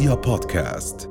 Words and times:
رؤيا 0.00 0.14
بودكاست. 0.14 1.10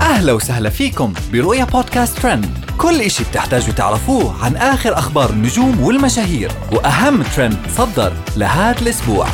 أهلا 0.00 0.32
وسهلا 0.32 0.70
فيكم 0.70 1.12
برؤيا 1.32 1.64
بودكاست 1.64 2.18
ترند. 2.18 2.46
كل 2.78 3.00
إشي 3.00 3.24
بتحتاجوا 3.24 3.74
تعرفوه 3.74 4.44
عن 4.44 4.56
آخر 4.56 4.98
أخبار 4.98 5.30
النجوم 5.30 5.80
والمشاهير 5.80 6.52
وأهم 6.72 7.22
ترند 7.22 7.58
صدر 7.68 8.12
لهذا 8.36 8.82
الأسبوع. 8.82 9.26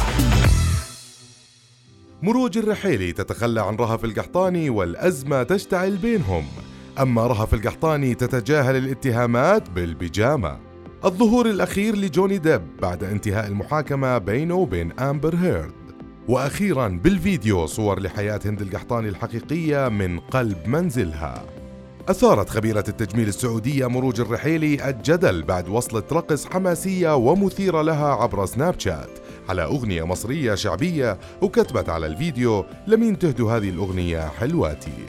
مروج 2.23 2.59
الرحيلي 2.59 3.13
تتخلى 3.13 3.61
عن 3.61 3.77
رهف 3.77 4.05
القحطاني 4.05 4.71
والأزمة 4.71 5.43
تشتعل 5.43 5.97
بينهم. 5.97 6.45
أما 7.01 7.27
رهف 7.27 7.55
القحطاني 7.55 8.15
تتجاهل 8.15 8.77
الاتهامات 8.77 9.71
بالبيجامة. 9.71 10.59
الظهور 11.05 11.47
الأخير 11.47 11.97
لجوني 11.97 12.39
ديب 12.39 12.63
بعد 12.83 13.05
انتهاء 13.05 13.47
المحاكمة 13.47 14.19
بينه 14.19 14.55
وبين 14.55 14.93
أمبر 14.93 15.37
هيرد. 15.37 15.78
وأخيرا 16.29 16.89
بالفيديو 16.89 17.67
صور 17.67 18.01
لحياة 18.01 18.41
هند 18.45 18.63
القحطاني 18.63 19.09
الحقيقية 19.09 19.89
من 19.89 20.21
قلب 20.21 20.67
منزلها. 20.67 21.45
أثارت 22.09 22.51
خبيرة 22.51 22.85
التجميل 22.89 23.29
السعودية 23.29 23.87
مروج 23.87 24.21
الرحيلي 24.21 24.89
الجدل 24.91 25.43
بعد 25.43 25.69
وصلة 25.69 26.03
رقص 26.13 26.47
حماسية 26.47 27.17
ومثيرة 27.17 27.83
لها 27.83 28.07
عبر 28.07 28.47
سناب 28.47 28.81
شات. 28.81 29.11
على 29.49 29.63
أغنية 29.63 30.03
مصرية 30.03 30.55
شعبية 30.55 31.19
وكتبت 31.43 31.89
على 31.89 32.07
الفيديو 32.07 32.65
لمين 32.87 33.19
تهدوا 33.19 33.53
هذه 33.53 33.69
الأغنية 33.71 34.29
حلواتي 34.29 35.07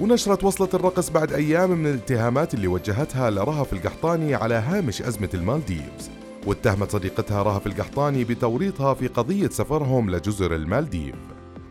ونشرت 0.00 0.44
وصلة 0.44 0.68
الرقص 0.74 1.10
بعد 1.10 1.32
أيام 1.32 1.70
من 1.70 1.86
الاتهامات 1.86 2.54
اللي 2.54 2.66
وجهتها 2.66 3.30
لرهف 3.30 3.72
القحطاني 3.72 4.34
على 4.34 4.54
هامش 4.54 5.02
أزمة 5.02 5.30
المالديفز. 5.34 6.10
واتهمت 6.46 6.90
صديقتها 6.90 7.42
رهف 7.42 7.66
القحطاني 7.66 8.24
بتوريطها 8.24 8.94
في 8.94 9.06
قضية 9.06 9.48
سفرهم 9.48 10.10
لجزر 10.10 10.54
المالديف. 10.54 11.14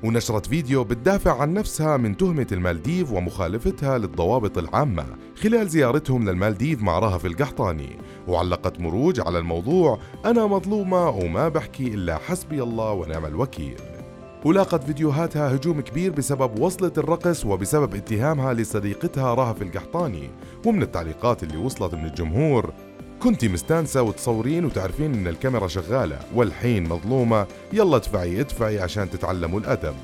ونشرت 0.03 0.45
فيديو 0.45 0.83
بتدافع 0.83 1.41
عن 1.41 1.53
نفسها 1.53 1.97
من 1.97 2.17
تهمة 2.17 2.47
المالديف 2.51 3.11
ومخالفتها 3.11 3.97
للضوابط 3.97 4.57
العامة 4.57 5.05
خلال 5.35 5.69
زيارتهم 5.69 6.29
للمالديف 6.29 6.81
مع 6.81 6.99
رهف 6.99 7.25
القحطاني. 7.25 7.99
وعلقت 8.27 8.79
مروج 8.79 9.19
على 9.19 9.39
الموضوع 9.39 9.99
أنا 10.25 10.45
مظلومة 10.45 11.09
وما 11.09 11.49
بحكي 11.49 11.87
إلا 11.87 12.17
حسبي 12.17 12.63
الله 12.63 12.91
ونعم 12.91 13.25
الوكيل. 13.25 13.77
ولاقت 14.45 14.83
فيديوهاتها 14.83 15.55
هجوم 15.55 15.81
كبير 15.81 16.11
بسبب 16.11 16.59
وصلة 16.59 16.91
الرقص 16.97 17.45
وبسبب 17.45 17.95
اتهامها 17.95 18.53
لصديقتها 18.53 19.33
رهف 19.33 19.61
القحطاني. 19.61 20.29
ومن 20.65 20.81
التعليقات 20.81 21.43
اللي 21.43 21.57
وصلت 21.57 21.95
من 21.95 22.05
الجمهور 22.05 22.73
كنتي 23.23 23.47
مستانسة 23.49 24.01
وتصورين 24.01 24.65
وتعرفين 24.65 25.13
إن 25.13 25.27
الكاميرا 25.27 25.67
شغالة 25.67 26.19
والحين 26.35 26.89
مظلومة. 26.89 27.47
يلا 27.73 27.95
ادفعي 27.95 28.39
ادفعي 28.41 28.79
عشان 28.79 29.09
تتعلموا 29.09 29.59
الأدب. 29.59 29.95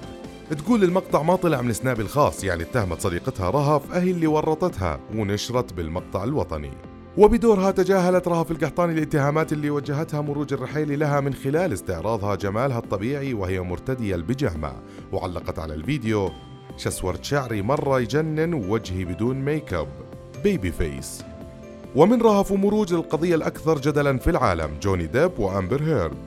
تقول 0.58 0.84
المقطع 0.84 1.22
ما 1.22 1.36
طلع 1.36 1.62
من 1.62 1.74
سنابي 1.74 2.02
الخاص 2.02 2.44
يعني 2.44 2.64
اتهمت 2.64 3.02
صديقتها 3.02 3.50
رهف 3.50 3.92
أهي 3.92 4.12
اللي 4.12 4.28
ورطتها 4.28 5.00
ونشرت 5.16 5.74
بالمقطع 5.74 6.24
الوطني. 6.24 6.72
وبدورها 7.18 7.72
تجاهلت 7.72 8.28
رهف 8.28 8.52
القحطاني 8.52 8.94
الاتهامات 8.94 9.54
اللي 9.54 9.70
وجهتها 9.70 10.22
مروج 10.22 10.54
الرحيلي 10.54 10.96
لها 10.96 11.20
من 11.20 11.34
خلال 11.34 11.74
استعراضها 11.74 12.36
جمالها 12.36 12.78
الطبيعي 12.78 13.34
وهي 13.34 13.62
مرتدية 13.62 14.16
البيجامة 14.16 14.74
وعلقت 15.12 15.60
على 15.60 15.74
الفيديو 15.74 16.32
سشورت 16.78 17.24
شعري 17.24 17.62
مرة 17.62 18.00
يجنن 18.00 18.54
ووجهي 18.54 19.06
بدون 19.06 19.36
make 19.36 19.74
up. 19.74 19.88
baby 20.44 20.72
face. 20.72 21.24
ومن 21.96 22.22
رهف 22.22 22.52
مروج 22.52 22.94
القضية 22.94 23.36
الأكثر 23.36 23.80
جدلا 23.80 24.18
في 24.18 24.30
العالم 24.30 24.70
جوني 24.82 25.08
ديب 25.08 25.40
وأمبر 25.40 25.84
هيرد 25.84 26.18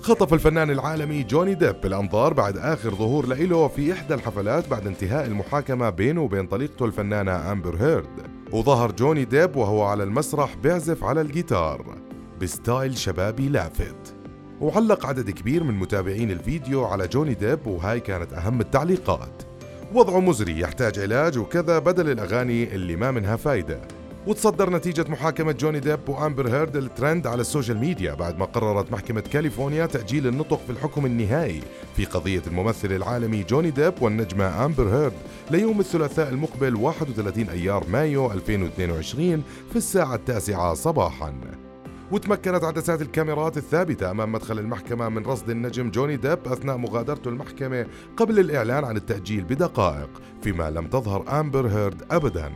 خطف 0.00 0.34
الفنان 0.34 0.70
العالمي 0.70 1.22
جوني 1.22 1.54
ديب 1.54 1.76
الأنظار 1.84 2.32
بعد 2.32 2.56
آخر 2.58 2.94
ظهور 2.94 3.26
له 3.26 3.68
في 3.68 3.92
إحدى 3.92 4.14
الحفلات 4.14 4.68
بعد 4.68 4.86
انتهاء 4.86 5.26
المحاكمة 5.26 5.90
بينه 5.90 6.22
وبين 6.22 6.46
طليقته 6.46 6.84
الفنانة 6.84 7.52
أمبر 7.52 7.76
هيرد 7.76 8.26
وظهر 8.52 8.92
جوني 8.92 9.24
ديب 9.24 9.56
وهو 9.56 9.82
على 9.82 10.02
المسرح 10.02 10.56
بيعزف 10.56 11.04
على 11.04 11.20
الجيتار 11.20 11.98
ب 12.40 12.50
style 12.50 12.98
شبابي 12.98 13.48
لافت. 13.48 14.14
وعلق 14.60 15.06
عدد 15.06 15.30
كبير 15.30 15.64
من 15.64 15.74
متابعين 15.74 16.30
الفيديو 16.30 16.84
على 16.84 17.08
جوني 17.08 17.34
ديب 17.34 17.66
وهاي 17.66 18.00
كانت 18.00 18.32
أهم 18.32 18.60
التعليقات. 18.60 19.42
وضعه 19.94 20.20
مزري 20.20 20.60
يحتاج 20.60 20.98
علاج 20.98 21.38
وكذا 21.38 21.78
بدل 21.78 22.10
الأغاني 22.10 22.74
اللي 22.74 22.96
ما 22.96 23.10
منها 23.10 23.36
فايدة. 23.36 23.80
وتصدر 24.26 24.70
نتيجة 24.70 25.04
محاكمة 25.08 25.52
جوني 25.52 25.80
ديب 25.80 26.08
وأمبر 26.08 26.48
هيرد 26.48 26.76
الترند 26.76 27.26
على 27.26 27.40
ال 27.40 27.45
social 27.45 27.78
media 27.78 28.14
بعد 28.14 28.38
ما 28.38 28.44
قررت 28.44 28.92
محكمة 28.92 29.20
كاليفورنيا 29.20 29.86
تأجيل 29.86 30.26
النطق 30.26 30.60
في 30.66 30.70
الحكم 30.70 31.06
النهائي. 31.06 31.60
في 31.96 32.04
قضية 32.04 32.42
الممثل 32.46 32.92
العالمي 32.92 33.42
جوني 33.42 33.70
ديب 33.70 33.94
والنجمة 34.00 34.64
أمبر 34.64 34.88
هيرد 34.88 35.12
ليوم 35.50 35.80
الثلاثاء 35.80 36.28
المقبل 36.28 36.76
31 36.76 37.48
أيار 37.48 37.84
مايو 37.88 38.32
2022 38.32 39.42
في 39.70 39.76
الساعة 39.76 40.14
التاسعة 40.14 40.74
صباحاً. 40.74 41.34
وتمكنت 42.12 42.64
عدسات 42.64 43.02
الكاميرات 43.02 43.56
الثابتة 43.56 44.10
أمام 44.10 44.32
مدخل 44.32 44.58
المحكمة 44.58 45.08
من 45.08 45.26
رصد 45.26 45.50
النجم 45.50 45.90
جوني 45.90 46.16
ديب 46.16 46.38
أثناء 46.46 46.76
مغادرته 46.76 47.28
المحكمة 47.28 47.86
قبل 48.16 48.38
الإعلان 48.38 48.84
عن 48.84 48.96
التأجيل 48.96 49.44
بدقائق 49.44 50.10
فيما 50.42 50.70
لم 50.70 50.86
تظهر 50.86 51.40
أمبر 51.40 51.66
هيرد 51.66 52.02
أبداً. 52.10 52.52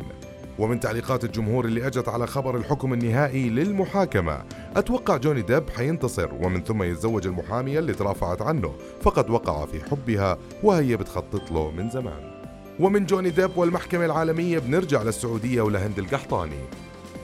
ومن 0.58 0.80
تعليقات 0.80 1.24
الجمهور 1.24 1.64
اللي 1.64 1.86
أجت 1.86 2.08
على 2.08 2.26
خبر 2.26 2.56
الحكم 2.56 2.92
النهائي 2.92 3.48
للمحاكمة 3.48 4.44
أتوقع 4.76 5.16
جوني 5.16 5.42
ديب 5.42 5.70
حينتصر 5.70 6.34
ومن 6.34 6.62
ثم 6.64 6.82
يتزوج 6.82 7.26
المحامية 7.26 7.78
اللي 7.78 7.94
ترافعت 7.94 8.42
عنه 8.42 8.72
فقد 9.02 9.30
وقع 9.30 9.66
في 9.66 9.90
حبها 9.90 10.38
وهي 10.62 10.96
بتخطط 10.96 11.52
له 11.52 11.70
من 11.70 11.90
زمان. 11.90 12.36
ومن 12.80 13.06
جوني 13.06 13.30
ديب 13.30 13.50
والمحكمة 13.56 14.04
العالمية 14.04 14.58
بنرجع 14.58 15.02
للسعودية 15.02 15.62
ولهند 15.62 15.98
القحطاني. 15.98 16.60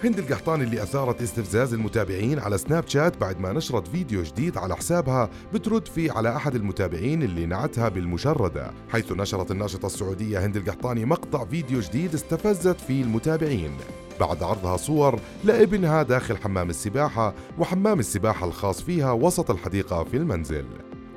هند 0.05 0.19
القحطاني 0.19 0.65
اللي 0.65 0.83
أثارت 0.83 1.23
استفزاز 1.23 1.75
المتابعين 1.75 2.39
على 2.39 2.59
سناب 2.59 2.89
شات 2.89 3.21
بعد 3.21 3.41
ما 3.41 3.53
نشرت 3.53 3.89
فيديو 3.89 4.23
جديد 4.23 4.57
على 4.59 4.77
حسابها 4.77 5.31
بترد 5.55 5.89
فيه 5.89 6.13
على 6.13 6.37
أحد 6.37 6.55
المتابعين 6.55 7.23
اللي 7.23 7.47
نعتها 7.47 7.89
بالمشردة 7.89 8.71
حيث 8.91 9.13
نشرت 9.13 9.51
الناشطة 9.51 9.87
السعودية 9.87 10.47
هند 10.47 10.57
القحطاني 10.57 11.05
مقطع 11.05 11.45
فيديو 11.45 11.81
جديد 11.81 12.15
استفزت 12.15 12.81
فيه 12.81 13.03
المتابعين. 13.03 13.77
بعد 14.21 14.43
عرضها 14.43 14.77
صور 14.77 15.21
لابنها 15.45 16.03
داخل 16.03 16.37
حمام 16.37 16.71
السباحة 16.71 17.35
وحمام 17.59 17.99
السباحة 17.99 18.47
الخاص 18.47 18.83
فيها 18.83 19.13
وسط 19.13 19.51
الحديقة 19.51 20.05
في 20.05 20.17
المنزل. 20.17 20.65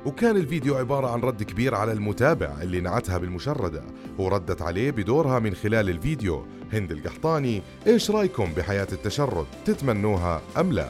وكان 0.06 0.36
الفيديو 0.36 0.74
عبارة 0.74 1.10
عن 1.10 1.20
رد 1.20 1.42
كبير 1.42 1.74
على 1.74 1.92
المتابع 1.92 2.62
اللي 2.62 2.80
نعتها 2.80 3.18
بالمشردة. 3.18 3.82
وردت 4.18 4.62
عليه 4.62 4.90
بدورها 4.90 5.38
من 5.38 5.54
خلال 5.54 5.90
الفيديو. 5.90 6.46
هند 6.72 6.92
القحطاني 6.92 7.62
إيش 7.86 8.10
رأيكم 8.10 8.52
بحياة 8.56 8.86
التشرد؟ 8.92 9.46
تتمنوها 9.64 10.40
أم 10.60 10.72
لا؟ 10.72 10.88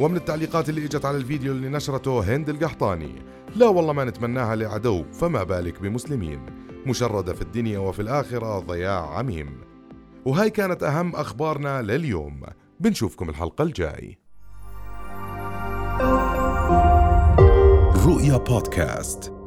ومن 0.00 0.16
التعليقات 0.16 0.68
اللي 0.68 0.84
إجت 0.84 1.04
على 1.04 1.16
الفيديو 1.16 1.52
اللي 1.52 1.68
نشرته 1.68 2.36
هند 2.36 2.48
القحطاني. 2.48 3.14
لا 3.56 3.66
والله 3.66 3.92
ما 3.92 4.04
نتمناها 4.04 4.56
لعدو 4.56 5.04
فما 5.12 5.42
بالك 5.42 5.80
بمسلمين. 5.80 6.40
مشردة 6.86 7.34
في 7.34 7.42
الدنيا 7.42 7.78
وفي 7.78 8.02
الآخرة 8.02 8.58
ضياع 8.58 9.18
عميم. 9.18 9.60
وهاي 10.24 10.50
كانت 10.50 10.82
أهم 10.82 11.16
أخبارنا 11.16 11.82
لليوم. 11.82 12.40
بنشوفكم 12.80 13.28
الحلقة 13.28 13.62
الجاي. 13.62 14.18
رؤيا 18.08 18.36
بودكاست. 18.36 19.37